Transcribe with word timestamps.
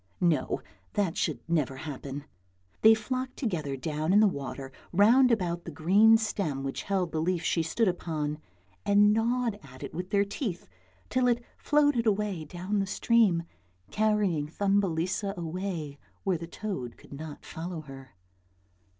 No, 0.19 0.63
that 0.93 1.15
should 1.15 1.41
never 1.47 1.77
happen. 1.77 2.25
They 2.81 2.95
flocked 2.95 3.37
together 3.37 3.77
down 3.77 4.11
in 4.13 4.19
the 4.19 4.27
water 4.27 4.71
round 4.91 5.29
about 5.31 5.63
the 5.63 5.69
green 5.69 6.17
stem 6.17 6.63
which 6.63 6.81
held 6.81 7.11
the 7.11 7.21
leaf 7.21 7.43
she 7.43 7.61
stood 7.61 7.87
upon, 7.87 8.39
and 8.83 9.13
gnawed 9.13 9.59
at 9.61 9.83
it 9.83 9.93
with 9.93 10.09
their 10.09 10.25
teeth 10.25 10.67
till 11.11 11.27
it 11.27 11.43
floated 11.55 12.07
away 12.07 12.45
down 12.45 12.79
the 12.79 12.87
stream 12.87 13.43
carrying 13.91 14.47
Thumbelisa 14.47 15.35
away 15.37 15.99
where 16.23 16.39
the 16.39 16.47
toad 16.47 16.97
could 16.97 17.13
not 17.13 17.45
follow 17.45 17.81
her. 17.81 18.15